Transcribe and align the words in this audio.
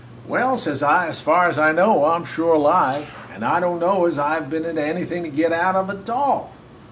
"'Well,' 0.27 0.57
says 0.57 0.81
I, 0.81 1.05
'as 1.09 1.21
far 1.21 1.45
as 1.47 1.59
I 1.59 1.71
know, 1.73 2.03
I 2.05 2.15
'm 2.15 2.25
sure 2.25 2.55
alive; 2.55 3.13
and 3.35 3.45
I 3.45 3.59
don't 3.59 3.79
know 3.79 4.07
as 4.07 4.17
I 4.17 4.39
've 4.39 4.49
been 4.49 4.65
into 4.65 4.81
anything 4.81 5.21
to 5.21 5.29
get 5.29 5.53
out 5.53 5.75
of 5.75 5.91
a 5.91 5.95
tall.' 5.95 6.49